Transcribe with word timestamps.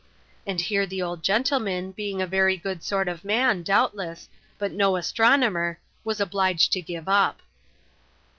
And 0.47 0.59
here 0.59 0.87
the 0.87 1.03
old 1.03 1.21
gentleman, 1.21 1.91
being 1.91 2.23
a 2.23 2.25
very 2.25 2.57
good 2.57 2.81
sort 2.81 3.07
of 3.07 3.23
man, 3.23 3.61
doubtless, 3.61 4.29
but 4.57 4.71
no 4.71 4.95
astronomer, 4.97 5.77
was 6.03 6.19
obliged 6.19 6.71
to 6.71 6.81
give 6.81 7.07
up. 7.07 7.39